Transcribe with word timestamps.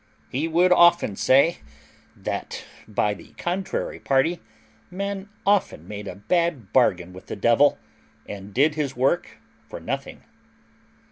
He 0.31 0.47
would 0.47 0.71
often 0.71 1.11
indeed 1.11 1.19
say 1.19 1.57
that 2.15 2.63
by 2.87 3.13
the 3.13 3.33
contrary 3.37 3.99
party 3.99 4.39
men 4.89 5.29
often 5.45 5.87
made 5.87 6.07
a 6.07 6.15
bad 6.15 6.73
bargain 6.73 7.13
with 7.13 7.27
the 7.27 7.35
devil, 7.35 7.77
and 8.27 8.51
did 8.51 8.73
his 8.73 8.95
work 8.95 9.37
for 9.69 9.79
nothing. 9.79 10.23